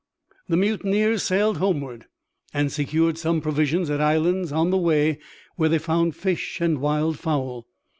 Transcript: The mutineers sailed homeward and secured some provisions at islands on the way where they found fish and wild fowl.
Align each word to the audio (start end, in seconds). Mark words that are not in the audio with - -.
The 0.49 0.57
mutineers 0.57 1.21
sailed 1.21 1.57
homeward 1.59 2.07
and 2.55 2.71
secured 2.71 3.19
some 3.19 3.39
provisions 3.39 3.87
at 3.91 4.01
islands 4.01 4.51
on 4.51 4.71
the 4.71 4.77
way 4.79 5.19
where 5.57 5.69
they 5.69 5.77
found 5.77 6.15
fish 6.15 6.59
and 6.59 6.79
wild 6.81 7.19
fowl. 7.19 7.67